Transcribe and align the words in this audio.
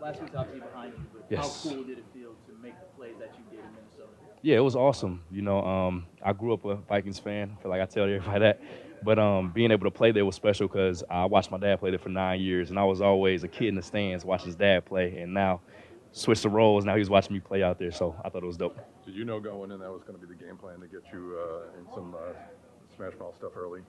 last 0.00 0.20
week's 0.20 0.34
obviously 0.34 0.60
behind 0.60 0.92
you, 0.96 1.04
but 1.12 1.24
Yes. 1.28 1.64
how 1.64 1.70
cool 1.70 1.84
did 1.84 1.98
it 1.98 2.04
feel 2.12 2.30
to 2.46 2.52
make 2.62 2.78
the 2.78 2.86
plays 2.96 3.14
that 3.18 3.30
you 3.38 3.44
did 3.50 3.64
in 3.64 3.74
Minnesota? 3.74 4.08
Yeah, 4.42 4.56
it 4.56 4.60
was 4.64 4.76
awesome. 4.76 5.22
You 5.30 5.42
know, 5.42 5.60
um, 5.62 6.06
I 6.22 6.32
grew 6.32 6.52
up 6.52 6.64
a 6.64 6.76
Vikings 6.76 7.18
fan. 7.18 7.56
I 7.58 7.62
feel 7.62 7.70
like 7.70 7.80
I 7.80 7.86
tell 7.86 8.04
everybody 8.04 8.40
that. 8.40 8.60
But 9.02 9.18
um, 9.18 9.50
being 9.50 9.70
able 9.70 9.84
to 9.84 9.90
play 9.90 10.10
there 10.12 10.24
was 10.24 10.36
special 10.36 10.68
because 10.68 11.04
I 11.10 11.26
watched 11.26 11.50
my 11.50 11.58
dad 11.58 11.80
play 11.80 11.90
there 11.90 11.98
for 11.98 12.08
nine 12.08 12.40
years, 12.40 12.70
and 12.70 12.78
I 12.78 12.84
was 12.84 13.00
always 13.00 13.44
a 13.44 13.48
kid 13.48 13.68
in 13.68 13.74
the 13.74 13.82
stands 13.82 14.24
watching 14.24 14.46
his 14.46 14.56
dad 14.56 14.84
play. 14.86 15.18
And 15.18 15.34
now, 15.34 15.60
switched 16.12 16.42
the 16.44 16.48
roles. 16.48 16.84
Now 16.84 16.96
he's 16.96 17.10
watching 17.10 17.34
me 17.34 17.40
play 17.40 17.62
out 17.62 17.78
there, 17.78 17.92
so 17.92 18.14
I 18.24 18.30
thought 18.30 18.42
it 18.42 18.46
was 18.46 18.56
dope. 18.56 18.78
Did 19.04 19.14
you 19.14 19.24
know 19.24 19.38
going 19.38 19.70
in 19.70 19.80
that 19.80 19.90
was 19.92 20.02
going 20.02 20.18
to 20.18 20.26
be 20.26 20.32
the 20.32 20.42
game 20.42 20.56
plan 20.56 20.80
to 20.80 20.86
get 20.86 21.02
you 21.12 21.38
uh, 21.38 21.78
in 21.78 21.86
some 21.94 22.14
uh, 22.14 22.32
smash 22.96 23.12
mouth 23.20 23.36
stuff 23.36 23.52
early? 23.56 23.82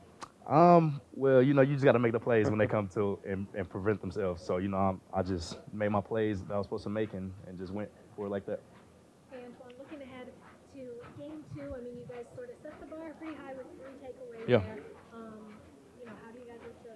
Um, 0.48 1.02
well, 1.14 1.42
you 1.42 1.54
know, 1.54 1.62
you 1.62 1.74
just 1.74 1.84
got 1.84 1.92
to 1.92 2.00
make 2.00 2.14
the 2.14 2.20
plays 2.20 2.50
when 2.50 2.58
they 2.58 2.68
come 2.68 2.88
to 2.90 3.20
and, 3.28 3.48
and 3.54 3.70
prevent 3.70 4.00
themselves. 4.00 4.42
So, 4.42 4.58
you 4.58 4.70
know, 4.70 4.78
I'm, 4.78 5.02
I 5.14 5.22
just 5.22 5.58
made 5.74 5.90
my 5.90 6.00
plays 6.02 6.42
that 6.46 6.54
I 6.54 6.58
was 6.58 6.66
supposed 6.68 6.84
to 6.84 6.90
make 6.90 7.14
and, 7.14 7.34
and 7.48 7.60
just 7.60 7.74
went 7.74 7.90
for 8.16 8.28
it 8.28 8.30
like 8.30 8.46
that. 8.46 8.62
Hey, 9.30 9.40
Antoine, 9.44 9.74
looking 9.78 10.02
ahead 10.02 10.28
to 10.76 10.80
game 11.20 11.44
two, 11.54 11.74
I 11.76 11.82
mean, 11.82 11.98
you 11.98 12.06
guys 12.08 12.26
sort 12.34 12.50
of 12.50 12.56
set 12.64 12.80
the 12.80 12.86
bar 12.86 13.12
pretty 13.20 13.36
high 13.36 13.54
with 13.56 13.68
three 13.76 14.00
takeaways 14.02 14.48
Yeah. 14.48 14.60
there. 14.60 14.80
Um, 15.14 15.54
you 16.00 16.06
know, 16.06 16.14
how 16.24 16.32
do 16.32 16.40
you 16.40 16.46
guys 16.46 16.60
look 16.64 16.82
to 16.84 16.92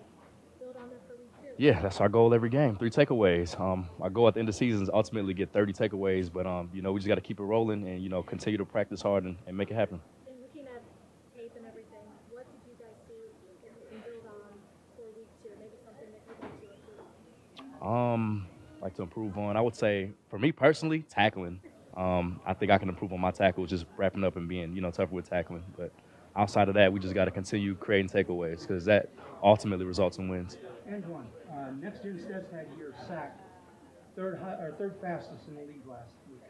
build 0.64 0.78
on 0.78 0.90
that 0.90 1.02
for 1.10 1.18
week 1.18 1.32
two? 1.42 1.48
Yeah, 1.62 1.82
that's 1.82 2.00
our 2.00 2.08
goal 2.08 2.34
every 2.34 2.50
game. 2.50 2.78
Three 2.78 2.90
takeaways. 2.90 3.60
Um, 3.60 3.90
our 4.00 4.10
goal 4.10 4.30
at 4.30 4.36
the 4.36 4.40
end 4.40 4.48
of 4.48 4.56
the 4.56 4.60
season 4.60 4.82
is 4.84 4.90
ultimately 4.94 5.34
get 5.34 5.52
30 5.52 5.74
takeaways, 5.74 6.32
but 6.32 6.48
um, 6.48 6.70
you 6.74 6.82
know, 6.82 6.94
we 6.94 7.02
just 7.02 7.10
got 7.10 7.16
to 7.16 7.22
keep 7.22 7.42
it 7.42 7.44
rolling 7.44 7.86
and 7.86 8.02
you 8.02 8.08
know, 8.08 8.24
continue 8.24 8.58
to 8.60 8.66
practice 8.66 9.02
hard 9.02 9.26
and, 9.26 9.36
and 9.46 9.58
make 9.58 9.70
it 9.72 9.76
happen. 9.76 10.00
And 10.30 10.40
looking 10.42 10.64
at 10.72 10.80
tape 11.36 11.52
and 11.58 11.66
everything, 11.68 12.08
what 12.32 12.46
did 12.48 12.62
you 12.70 12.76
guys 12.80 12.96
see 13.08 13.20
that 13.64 13.74
you 13.78 13.86
can 13.90 14.00
build 14.06 14.26
on 14.30 14.54
for 14.96 15.06
week 15.18 15.28
two? 15.44 15.50
Maybe 15.60 15.78
something 15.84 16.08
that 16.14 16.22
you'd 16.30 16.40
like 16.40 16.56
to 16.62 16.68
improve 16.72 17.02
on? 17.02 17.71
Um, 17.82 18.48
like 18.82 18.96
to 18.96 19.02
improve 19.04 19.38
on. 19.38 19.58
I 19.58 19.62
would 19.62 19.76
say 19.76 20.12
for 20.30 20.40
me 20.40 20.52
personally, 20.52 21.04
tackling. 21.10 21.60
Um, 21.96 22.40
I 22.46 22.54
think 22.54 22.72
I 22.72 22.78
can 22.78 22.90
improve 22.90 23.12
on 23.14 23.20
my 23.20 23.32
tackles, 23.32 23.70
just 23.70 23.86
wrapping 23.98 24.24
up 24.24 24.38
and 24.38 24.48
being 24.48 24.74
you 24.74 24.82
know 24.82 24.92
tougher 24.92 25.14
with 25.14 25.30
tackling. 25.30 25.64
But 25.78 25.92
outside 26.36 26.68
of 26.70 26.76
that, 26.76 26.92
we 26.94 27.00
just 27.00 27.14
got 27.14 27.26
to 27.26 27.32
continue 27.32 27.76
creating 27.76 28.10
takeaways 28.10 28.62
because 28.62 28.86
that 28.86 29.10
ultimately 29.44 29.86
results 29.86 30.18
in 30.18 30.30
wins. 30.30 30.58
Antoine, 30.92 31.28
uh, 31.52 31.72
next 31.80 32.04
gen 32.04 32.18
stats 32.20 32.52
had 32.52 32.68
your 32.78 32.94
sack 33.08 33.38
third 34.16 34.40
high, 34.40 34.54
or 34.54 34.74
third 34.78 34.96
fastest 35.02 35.48
in 35.48 35.56
the 35.56 35.62
league 35.62 35.86
last 35.88 36.12
week. 36.30 36.42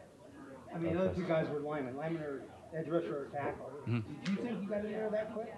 I 0.74 0.78
mean, 0.78 0.94
the 0.94 1.00
other 1.00 1.14
two 1.14 1.24
guys 1.24 1.48
were 1.48 1.60
linemen. 1.60 1.96
Linemen 1.96 2.22
are 2.22 2.42
edge 2.74 2.88
rusher 2.88 3.22
or 3.22 3.26
tackle. 3.26 3.70
Did 3.86 4.28
you 4.28 4.36
think 4.36 4.62
you 4.62 4.68
got 4.68 4.84
in 4.84 4.92
there 4.92 5.10
that 5.10 5.32
quick? 5.34 5.54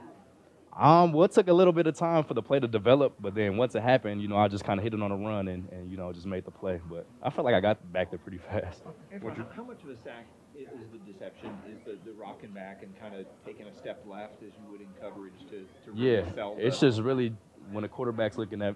Um, 0.78 1.12
well, 1.12 1.24
it 1.24 1.32
took 1.32 1.46
a 1.48 1.52
little 1.52 1.72
bit 1.72 1.86
of 1.86 1.96
time 1.96 2.24
for 2.24 2.34
the 2.34 2.42
play 2.42 2.58
to 2.58 2.66
develop, 2.66 3.14
but 3.20 3.34
then 3.34 3.56
once 3.56 3.74
it 3.76 3.82
happened, 3.82 4.20
you 4.20 4.28
know, 4.28 4.36
I 4.36 4.48
just 4.48 4.64
kind 4.64 4.80
of 4.80 4.84
hit 4.84 4.92
it 4.92 5.00
on 5.00 5.12
a 5.12 5.16
run 5.16 5.48
and, 5.48 5.68
and 5.70 5.90
you 5.90 5.96
know 5.96 6.12
just 6.12 6.26
made 6.26 6.44
the 6.44 6.50
play. 6.50 6.80
But 6.90 7.06
I 7.22 7.30
felt 7.30 7.44
like 7.44 7.54
I 7.54 7.60
got 7.60 7.92
back 7.92 8.10
there 8.10 8.18
pretty 8.18 8.38
fast. 8.50 8.82
Antoine, 9.12 9.36
how, 9.36 9.46
how 9.56 9.62
much 9.64 9.82
of 9.84 9.90
a 9.90 9.96
sack 10.02 10.26
is 10.56 10.68
the 10.92 11.12
deception? 11.12 11.50
Is 11.70 11.78
the, 11.84 11.98
the 12.04 12.16
rocking 12.16 12.50
back 12.50 12.82
and 12.82 12.98
kind 13.00 13.14
of 13.14 13.26
taking 13.46 13.66
a 13.66 13.74
step 13.74 14.04
left 14.06 14.42
as 14.42 14.52
you 14.60 14.70
would 14.72 14.80
in 14.80 14.88
coverage 15.00 15.38
to, 15.50 15.64
to 15.84 15.92
really 15.92 16.10
Yeah, 16.16 16.34
sell 16.34 16.56
it's 16.58 16.80
just 16.80 17.00
really 17.00 17.32
when 17.70 17.84
a 17.84 17.88
quarterback's 17.88 18.36
looking 18.36 18.62
at. 18.62 18.74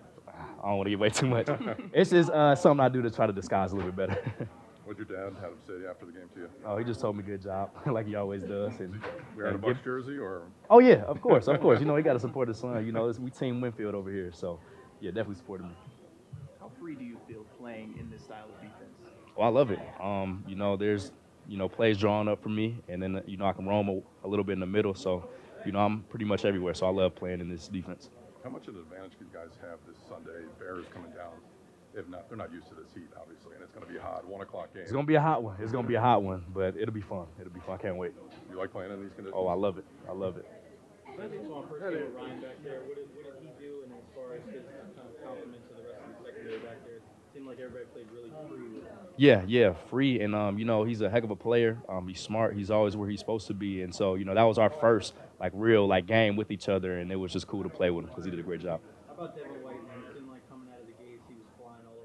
I 0.62 0.68
don't 0.68 0.76
want 0.76 0.86
to 0.86 0.90
give 0.90 1.00
away 1.00 1.10
too 1.10 1.26
much. 1.26 1.48
it's 1.92 2.10
just 2.10 2.30
uh, 2.30 2.54
something 2.54 2.84
I 2.84 2.88
do 2.88 3.02
to 3.02 3.10
try 3.10 3.26
to 3.26 3.32
disguise 3.32 3.72
a 3.72 3.76
little 3.76 3.90
bit 3.90 4.08
better. 4.08 4.48
What'd 4.88 5.06
your 5.06 5.18
dad 5.20 5.36
have 5.42 5.52
him 5.52 5.58
say 5.66 5.86
after 5.86 6.06
the 6.06 6.12
game 6.12 6.30
to 6.32 6.40
you? 6.40 6.48
oh, 6.64 6.78
he 6.78 6.84
just 6.84 6.98
told 6.98 7.14
me 7.14 7.22
good 7.22 7.42
job, 7.42 7.72
like 7.86 8.06
he 8.06 8.14
always 8.14 8.42
does. 8.42 8.72
And, 8.80 8.98
Wearing 9.36 9.52
a 9.52 9.54
and 9.56 9.62
Bucs 9.62 9.84
jersey 9.84 10.16
or? 10.16 10.44
oh 10.70 10.78
yeah, 10.78 11.02
of 11.02 11.20
course, 11.20 11.46
of 11.46 11.60
course. 11.60 11.78
You 11.78 11.84
know 11.84 11.94
he 11.94 12.02
got 12.02 12.14
to 12.14 12.18
support 12.18 12.48
his 12.48 12.56
son. 12.56 12.86
You 12.86 12.92
know 12.92 13.06
it's, 13.06 13.18
we 13.18 13.30
team 13.30 13.60
Winfield 13.60 13.94
over 13.94 14.10
here, 14.10 14.32
so 14.32 14.58
yeah, 15.02 15.10
definitely 15.10 15.34
supported 15.34 15.64
me. 15.64 15.74
How 16.58 16.70
free 16.80 16.94
do 16.94 17.04
you 17.04 17.18
feel 17.28 17.44
playing 17.60 17.96
in 18.00 18.08
this 18.08 18.22
style 18.22 18.46
of 18.46 18.54
defense? 18.62 19.12
Well, 19.36 19.46
I 19.46 19.50
love 19.50 19.70
it. 19.70 19.78
Um, 20.00 20.42
you 20.48 20.56
know, 20.56 20.78
there's 20.78 21.12
you 21.46 21.58
know 21.58 21.68
plays 21.68 21.98
drawn 21.98 22.26
up 22.26 22.42
for 22.42 22.48
me, 22.48 22.82
and 22.88 23.02
then 23.02 23.20
you 23.26 23.36
know 23.36 23.44
I 23.44 23.52
can 23.52 23.66
roam 23.66 23.90
a, 23.90 24.26
a 24.26 24.28
little 24.28 24.44
bit 24.44 24.54
in 24.54 24.60
the 24.60 24.66
middle. 24.66 24.94
So, 24.94 25.28
you 25.66 25.72
know, 25.72 25.80
I'm 25.80 26.00
pretty 26.04 26.24
much 26.24 26.46
everywhere. 26.46 26.72
So 26.72 26.86
I 26.86 26.90
love 26.90 27.14
playing 27.14 27.40
in 27.40 27.50
this 27.50 27.68
defense. 27.68 28.08
How 28.42 28.48
much 28.48 28.68
of 28.68 28.74
an 28.76 28.80
advantage 28.80 29.18
do 29.18 29.26
you 29.26 29.30
guys 29.34 29.52
have 29.60 29.80
this 29.86 29.98
Sunday? 30.08 30.48
Bears 30.58 30.86
coming 30.94 31.10
down. 31.10 31.34
If 31.94 32.08
not, 32.08 32.28
they're 32.28 32.38
not 32.38 32.52
used 32.52 32.68
to 32.68 32.74
this 32.74 32.92
heat, 32.94 33.08
obviously, 33.18 33.54
and 33.54 33.62
it's 33.62 33.72
going 33.72 33.84
to 33.86 33.90
be 33.90 33.98
a 33.98 34.02
hot. 34.02 34.26
One 34.26 34.40
o'clock 34.40 34.72
game. 34.74 34.82
It's 34.82 34.92
gonna 34.92 35.06
be 35.06 35.16
a 35.16 35.20
hot 35.20 35.42
one. 35.42 35.56
It's 35.58 35.72
gonna 35.72 35.88
be 35.88 35.94
a 35.96 36.00
hot 36.00 36.22
one, 36.22 36.44
but 36.54 36.76
it'll 36.76 36.94
be 36.94 37.00
fun. 37.00 37.26
It'll 37.40 37.52
be 37.52 37.60
fun. 37.60 37.78
I 37.78 37.82
can't 37.82 37.96
wait. 37.96 38.12
You 38.50 38.56
like 38.58 38.70
playing 38.72 38.92
in 38.92 39.00
these 39.00 39.12
conditions? 39.14 39.34
Oh, 39.36 39.46
I 39.46 39.54
love 39.54 39.78
it. 39.78 39.84
I 40.08 40.12
love 40.12 40.36
it. 40.36 40.46
Antoine, 41.18 41.66
first 41.68 41.82
game 41.82 41.92
with 41.92 42.14
Ryan 42.14 42.40
back 42.40 42.62
there, 42.62 42.80
what 42.86 42.94
did, 42.94 43.08
what 43.16 43.40
did 43.40 43.48
he 43.48 43.66
do? 43.66 43.82
And 43.82 43.92
as 43.92 44.06
far 44.14 44.36
as 44.36 44.42
his 44.54 44.62
kind 44.94 45.08
of 45.08 45.24
compliment 45.24 45.58
to 45.68 45.74
the 45.74 45.88
rest 45.88 45.98
of 46.06 46.14
the 46.14 46.30
secondary 46.30 46.58
back 46.58 46.78
there, 46.86 46.96
it 46.96 47.02
seemed 47.34 47.46
like 47.46 47.58
everybody 47.58 47.86
played 47.86 48.06
really 48.14 48.30
free. 48.48 48.86
Yeah, 49.16 49.42
yeah, 49.48 49.72
free, 49.90 50.20
and 50.20 50.32
um, 50.34 50.58
you 50.58 50.64
know 50.64 50.84
he's 50.84 51.00
a 51.00 51.10
heck 51.10 51.24
of 51.24 51.32
a 51.32 51.36
player. 51.36 51.78
Um, 51.88 52.06
he's 52.06 52.20
smart. 52.20 52.54
He's 52.54 52.70
always 52.70 52.96
where 52.96 53.08
he's 53.08 53.18
supposed 53.18 53.48
to 53.48 53.54
be, 53.54 53.82
and 53.82 53.92
so 53.92 54.14
you 54.14 54.24
know 54.24 54.34
that 54.34 54.44
was 54.44 54.58
our 54.58 54.70
first 54.70 55.14
like 55.40 55.50
real 55.56 55.88
like 55.88 56.06
game 56.06 56.36
with 56.36 56.52
each 56.52 56.68
other, 56.68 56.98
and 56.98 57.10
it 57.10 57.16
was 57.16 57.32
just 57.32 57.48
cool 57.48 57.64
to 57.64 57.68
play 57.68 57.90
with 57.90 58.04
him 58.04 58.10
because 58.10 58.24
he 58.24 58.30
did 58.30 58.38
a 58.38 58.44
great 58.44 58.60
job. 58.60 58.80
How 59.08 59.14
about 59.14 59.36
Devin 59.36 59.50
White? 59.64 59.74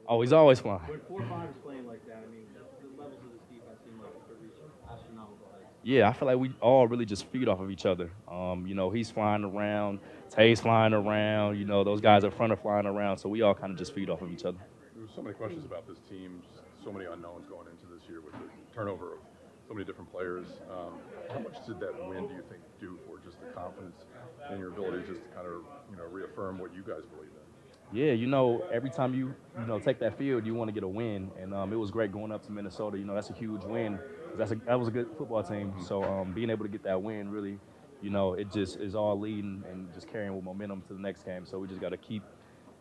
Oh, 0.07 0.21
he's 0.21 0.33
always 0.33 0.59
flying. 0.59 0.81
When 0.81 0.99
four 1.07 1.21
five 1.27 1.49
is 1.49 1.55
playing 1.63 1.87
like 1.87 2.05
that, 2.07 2.23
I 2.27 2.31
mean, 2.31 2.45
the, 2.53 2.61
the 2.87 3.01
levels 3.01 3.19
of 3.23 3.31
this 3.31 3.41
defense 3.49 3.79
seem 3.85 3.97
like 3.99 4.11
they're 4.27 4.35
reaching 4.41 4.67
astronomical 4.83 5.47
heights. 5.51 5.71
Yeah, 5.83 6.09
I 6.09 6.13
feel 6.13 6.27
like 6.27 6.37
we 6.37 6.51
all 6.61 6.87
really 6.87 7.05
just 7.05 7.25
feed 7.27 7.47
off 7.47 7.59
of 7.61 7.71
each 7.71 7.85
other. 7.85 8.11
Um, 8.29 8.67
you 8.67 8.75
know, 8.75 8.89
he's 8.89 9.09
flying 9.09 9.43
around, 9.43 9.99
Tay's 10.29 10.59
flying 10.59 10.93
around. 10.93 11.57
You 11.57 11.65
know, 11.65 11.83
those 11.83 12.01
guys 12.01 12.23
up 12.23 12.33
front 12.35 12.51
are 12.51 12.57
flying 12.57 12.85
around, 12.85 13.17
so 13.17 13.29
we 13.29 13.41
all 13.41 13.53
kind 13.53 13.71
of 13.71 13.77
just 13.77 13.93
feed 13.93 14.09
off 14.09 14.21
of 14.21 14.31
each 14.31 14.45
other. 14.45 14.59
There's 14.95 15.11
so 15.15 15.21
many 15.21 15.35
questions 15.35 15.65
about 15.65 15.87
this 15.87 15.99
team, 16.09 16.41
so 16.83 16.91
many 16.91 17.05
unknowns 17.05 17.47
going 17.47 17.67
into 17.67 17.85
this 17.93 18.07
year 18.09 18.19
with 18.21 18.33
the 18.33 18.75
turnover 18.75 19.13
of 19.13 19.19
so 19.67 19.73
many 19.73 19.85
different 19.85 20.11
players. 20.11 20.47
Um, 20.69 20.99
how 21.31 21.39
much 21.39 21.65
did 21.65 21.79
that 21.79 21.93
win, 22.09 22.27
do 22.27 22.33
you 22.33 22.43
think, 22.49 22.61
do 22.79 22.99
for 23.07 23.19
just 23.23 23.39
the 23.39 23.47
confidence 23.55 24.03
in 24.51 24.59
your 24.59 24.69
ability 24.69 25.03
just 25.07 25.21
to 25.23 25.29
kind 25.35 25.47
of, 25.47 25.63
you 25.89 25.95
know, 25.97 26.03
reaffirm 26.11 26.59
what 26.59 26.73
you 26.75 26.81
guys 26.81 27.03
believe 27.15 27.31
in? 27.31 27.52
Yeah, 27.93 28.13
you 28.13 28.25
know, 28.25 28.65
every 28.73 28.89
time 28.89 29.13
you 29.13 29.35
you 29.59 29.67
know 29.67 29.77
take 29.77 29.99
that 29.99 30.17
field, 30.17 30.47
you 30.47 30.55
want 30.55 30.67
to 30.67 30.71
get 30.71 30.83
a 30.83 30.87
win, 30.87 31.29
and 31.39 31.53
um, 31.53 31.71
it 31.71 31.75
was 31.75 31.91
great 31.91 32.11
going 32.11 32.31
up 32.31 32.43
to 32.47 32.51
Minnesota. 32.51 32.97
You 32.97 33.05
know, 33.05 33.13
that's 33.13 33.29
a 33.29 33.33
huge 33.33 33.63
win. 33.65 33.99
That's 34.35 34.51
a, 34.51 34.55
that 34.65 34.79
was 34.79 34.87
a 34.87 34.91
good 34.91 35.07
football 35.15 35.43
team. 35.43 35.71
So 35.85 36.03
um, 36.03 36.33
being 36.33 36.49
able 36.49 36.65
to 36.65 36.71
get 36.71 36.83
that 36.85 36.99
win, 36.99 37.29
really, 37.29 37.59
you 38.01 38.09
know, 38.09 38.33
it 38.33 38.51
just 38.51 38.77
is 38.77 38.95
all 38.95 39.19
leading 39.19 39.63
and 39.69 39.93
just 39.93 40.07
carrying 40.07 40.35
with 40.35 40.43
momentum 40.43 40.81
to 40.87 40.93
the 40.93 40.99
next 40.99 41.23
game. 41.23 41.45
So 41.45 41.59
we 41.59 41.67
just 41.67 41.81
got 41.81 41.89
to 41.89 41.97
keep, 41.97 42.23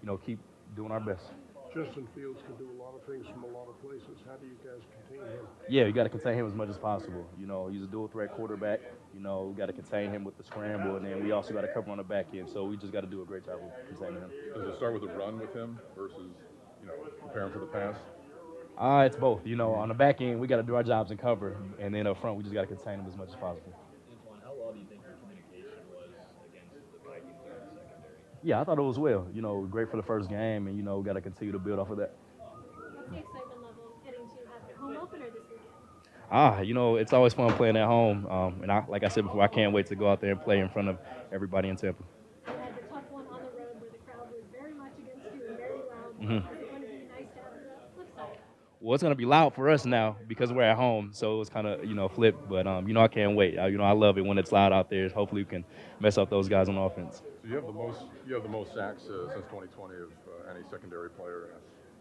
you 0.01 0.07
know, 0.07 0.17
keep 0.17 0.39
doing 0.75 0.91
our 0.91 1.01
best. 1.01 1.25
Justin 1.75 2.07
Fields 2.15 2.41
can 2.45 2.55
do 2.57 2.71
a 2.71 2.79
lot 2.83 2.95
of 2.95 3.03
things 3.09 3.27
from 3.33 3.45
a 3.45 3.47
lot 3.47 3.67
of 3.67 3.81
places. 3.81 4.21
How 4.29 4.37
do 4.37 4.47
you 4.47 4.57
guys 4.61 4.83
contain 4.93 5.25
him? 5.27 5.47
Yeah, 5.71 5.87
you 5.87 5.93
got 5.93 6.03
to 6.03 6.11
contain 6.11 6.35
him 6.35 6.47
as 6.47 6.53
much 6.53 6.69
as 6.69 6.77
possible. 6.77 7.27
You 7.41 7.47
know, 7.47 7.69
he's 7.69 7.83
a 7.83 7.87
dual 7.87 8.09
threat 8.09 8.33
quarterback. 8.33 8.81
You 9.15 9.21
know, 9.21 9.45
we 9.51 9.55
got 9.59 9.67
to 9.67 9.73
contain 9.73 10.11
him 10.11 10.23
with 10.23 10.37
the 10.37 10.45
scramble, 10.45 10.97
and 10.97 11.07
then 11.07 11.25
we 11.25 11.33
also 11.33 11.55
got 11.55 11.63
to 11.63 11.69
cover 11.73 11.91
on 11.91 11.97
the 11.97 12.05
back 12.05 12.27
end. 12.35 12.51
So 12.51 12.65
we 12.65 12.77
just 12.77 12.93
got 12.93 13.01
to 13.01 13.07
do 13.07 13.23
a 13.23 13.25
great 13.25 13.47
job 13.47 13.61
of 13.65 13.71
containing 13.89 14.21
him. 14.21 14.31
Does 14.55 14.67
it 14.69 14.77
start 14.77 14.93
with 14.93 15.09
a 15.09 15.15
run 15.17 15.41
with 15.41 15.55
him 15.55 15.79
versus, 15.97 16.33
you 16.83 16.89
know, 16.89 16.95
preparing 17.23 17.53
for 17.53 17.61
the 17.61 17.67
pass? 17.67 17.97
Uh, 18.77 19.05
it's 19.07 19.17
both. 19.17 19.41
You 19.47 19.57
know, 19.57 19.73
on 19.73 19.89
the 19.89 19.95
back 19.95 20.21
end, 20.21 20.41
we 20.41 20.47
got 20.47 20.57
to 20.57 20.63
do 20.63 20.75
our 20.75 20.83
jobs 20.83 21.11
and 21.11 21.19
cover, 21.19 21.57
and 21.81 21.95
then 21.95 22.07
up 22.07 22.21
front, 22.21 22.37
we 22.37 22.43
just 22.43 22.55
got 22.55 22.63
to 22.63 22.67
contain 22.67 23.01
him 23.01 23.07
as 23.09 23.17
much 23.17 23.29
as 23.29 23.37
possible. 23.37 23.73
Antoine, 24.11 24.41
how 24.45 24.53
well 24.61 24.73
do 24.73 24.79
you 24.79 24.87
think 24.89 25.01
your 25.05 25.17
communication 25.25 25.81
was 25.89 26.13
against 26.53 26.73
the 26.73 27.01
Vikings 27.09 27.41
there 27.45 27.65
in 27.65 27.69
the 27.69 27.81
secondary? 27.81 28.32
Yeah, 28.43 28.61
I 28.61 28.65
thought 28.65 28.79
it 28.79 28.83
was 28.83 28.99
well. 28.99 29.27
You 29.33 29.43
know, 29.43 29.63
great 29.71 29.91
for 29.91 29.97
the 29.97 30.03
first 30.03 30.29
game, 30.29 30.67
and 30.67 30.77
you 30.77 30.83
know, 30.83 31.01
got 31.03 31.13
to 31.15 31.21
continue 31.21 31.53
to 31.53 31.59
build 31.59 31.79
off 31.79 31.91
of 31.91 31.99
that. 31.99 32.13
What's 32.95 33.11
the 33.11 33.19
excitement 33.19 33.63
level 33.63 33.95
heading 34.05 34.21
to 34.27 34.51
have 34.51 34.69
the 34.69 34.75
home 34.81 34.97
opener 35.01 35.27
this 35.27 35.43
weekend? 35.49 35.69
Ah, 36.31 36.61
you 36.61 36.75
know, 36.75 36.97
it's 36.97 37.13
always 37.13 37.35
fun 37.35 37.53
playing 37.55 37.77
at 37.77 37.87
home, 37.87 38.27
um, 38.27 38.61
and 38.63 38.73
I, 38.73 38.85
like 38.89 39.05
I 39.05 39.09
said 39.09 39.25
before, 39.25 39.43
I 39.43 39.49
can't 39.49 39.73
wait 39.73 39.87
to 39.87 39.95
go 39.95 40.11
out 40.11 40.21
there 40.21 40.33
and 40.33 40.41
play 40.43 40.59
in 40.59 40.69
front 40.69 40.89
of 40.89 40.99
everybody 41.33 41.69
in 41.69 41.77
Tampa. 41.77 42.03
You 42.47 42.53
had 42.55 42.75
the 42.75 42.81
tough 42.93 43.05
one 43.11 43.27
on 43.27 43.39
the 43.39 43.61
road 43.61 43.79
where 43.79 43.91
the 43.93 43.99
crowd 44.11 44.27
was 44.33 44.43
very 44.51 44.73
much 44.75 44.93
against 44.99 45.35
you 45.35 45.47
and 45.47 45.57
very 45.57 45.79
loud. 45.87 46.19
Mhm. 46.19 46.39
Is 46.53 46.61
it 46.63 46.71
going 46.71 46.83
to 46.83 46.89
be 46.89 47.07
nice 47.15 47.31
to 47.31 47.39
have 47.39 47.53
the 47.63 47.95
flip 47.95 48.09
side? 48.17 48.39
Well, 48.83 48.95
it's 48.95 49.03
gonna 49.03 49.15
be 49.15 49.27
loud 49.27 49.55
for 49.55 49.71
us 49.71 49.87
now 49.87 50.17
because 50.27 50.53
we're 50.53 50.63
at 50.65 50.77
home, 50.77 51.11
so 51.13 51.41
it's 51.41 51.49
kind 51.49 51.69
of 51.69 51.85
you 51.85 51.95
know 51.95 52.09
flipped. 52.09 52.49
But 52.49 52.67
um, 52.67 52.89
you 52.89 52.95
know, 52.95 53.01
I 53.01 53.07
can't 53.07 53.37
wait. 53.37 53.57
I, 53.57 53.69
you 53.69 53.79
know, 53.79 53.85
I 53.85 53.93
love 53.93 54.19
it 54.19 54.23
when 54.23 54.39
it's 54.39 54.51
loud 54.51 54.73
out 54.73 54.91
there. 54.91 55.09
Hopefully, 55.09 55.43
we 55.43 55.47
can 55.49 55.65
mess 56.01 56.19
up 56.19 56.31
those 56.31 56.49
guys 56.49 56.69
on 56.69 56.77
offense. 56.77 57.23
So 57.43 57.49
you 57.49 57.55
have 57.55 57.67
the 57.67 57.73
most, 57.73 58.01
you 58.27 58.35
have 58.35 58.43
the 58.43 58.49
most 58.49 58.75
sacks 58.75 59.05
uh, 59.05 59.33
since 59.35 59.45
2020 59.47 59.95
of 59.95 60.11
uh, 60.27 60.51
any 60.53 60.65
secondary 60.69 61.11
player. 61.11 61.51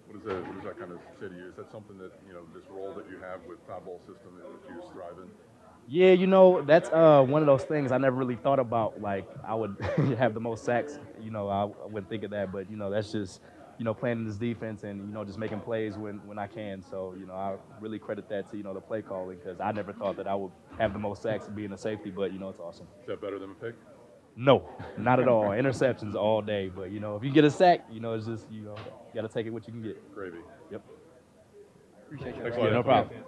What 0.07 0.17
does 0.17 0.27
that, 0.27 0.43
what 0.43 0.55
does 0.55 0.63
that 0.63 0.79
kind 0.79 0.91
of 0.91 0.99
say 1.19 1.27
to 1.29 1.35
you? 1.35 1.49
Is 1.49 1.55
that 1.57 1.71
something 1.71 1.99
that 1.99 2.13
you 2.27 2.33
know, 2.33 2.41
this 2.51 2.63
role 2.71 2.93
that 2.95 3.07
you 3.11 3.19
have 3.19 3.45
with 3.47 3.59
foul 3.67 3.81
ball 3.81 3.99
system 3.99 4.33
that 4.41 4.73
you 4.73 4.81
thrive 4.91 5.13
in? 5.21 5.29
Yeah, 5.87 6.13
you 6.13 6.25
know, 6.25 6.63
that's 6.63 6.89
uh, 6.89 7.21
one 7.21 7.43
of 7.43 7.45
those 7.45 7.63
things 7.63 7.91
I 7.91 7.99
never 7.99 8.15
really 8.15 8.37
thought 8.37 8.59
about. 8.59 8.99
Like, 8.99 9.29
I 9.47 9.53
would 9.53 9.77
have 10.17 10.33
the 10.33 10.39
most 10.39 10.65
sacks. 10.65 10.97
You 11.21 11.29
know, 11.29 11.47
I, 11.47 11.63
I 11.63 11.85
wouldn't 11.85 12.09
think 12.09 12.23
of 12.23 12.31
that, 12.31 12.51
but 12.51 12.71
you 12.71 12.77
know, 12.77 12.89
that's 12.89 13.11
just 13.11 13.39
you 13.77 13.85
know 13.85 13.93
playing 13.93 14.19
in 14.19 14.25
this 14.25 14.37
defense 14.37 14.83
and 14.83 15.07
you 15.07 15.13
know 15.13 15.23
just 15.23 15.39
making 15.39 15.59
plays 15.61 15.97
when 15.97 16.15
when 16.25 16.37
I 16.37 16.47
can. 16.47 16.83
So 16.83 17.15
you 17.17 17.25
know, 17.25 17.33
I 17.33 17.55
really 17.79 17.99
credit 17.99 18.29
that 18.29 18.49
to 18.51 18.57
you 18.57 18.63
know 18.63 18.73
the 18.73 18.81
play 18.81 19.01
calling 19.01 19.37
because 19.37 19.59
I 19.59 19.71
never 19.71 19.93
thought 19.93 20.17
that 20.17 20.27
I 20.27 20.35
would 20.35 20.51
have 20.77 20.93
the 20.93 20.99
most 20.99 21.21
sacks 21.21 21.47
being 21.47 21.71
a 21.71 21.77
safety. 21.77 22.09
But 22.09 22.33
you 22.33 22.39
know, 22.39 22.49
it's 22.49 22.59
awesome. 22.59 22.87
Is 23.01 23.07
that 23.07 23.21
better 23.21 23.39
than 23.39 23.51
a 23.51 23.55
pick? 23.55 23.75
No, 24.35 24.69
not 24.97 25.19
at 25.19 25.27
all. 25.27 25.49
Interceptions 25.49 26.15
all 26.15 26.41
day. 26.41 26.71
But 26.73 26.91
you 26.91 26.99
know, 26.99 27.15
if 27.15 27.23
you 27.23 27.31
get 27.31 27.43
a 27.43 27.51
sack, 27.51 27.85
you 27.91 27.99
know, 27.99 28.13
it's 28.13 28.25
just 28.25 28.45
you 28.51 28.61
know, 28.61 28.75
you 28.77 29.21
got 29.21 29.27
to 29.27 29.33
take 29.33 29.45
it 29.45 29.49
what 29.49 29.67
you 29.67 29.73
can 29.73 29.81
get. 29.81 30.13
Gravy. 30.13 30.37
Yep. 30.71 30.81
Thanks 32.19 32.39
a 32.39 32.61
Yeah, 32.61 32.69
no 32.69 32.83
problem. 32.83 33.23